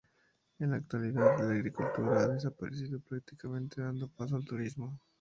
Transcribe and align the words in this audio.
En 0.57 0.71
la 0.71 0.77
actualidad, 0.77 1.37
la 1.37 1.53
agricultura 1.53 2.23
ha 2.23 2.27
desaparecido 2.29 2.99
prácticamente 3.01 3.81
dando 3.81 4.07
paso 4.07 4.35
al 4.35 4.43
turismo. 4.45 4.99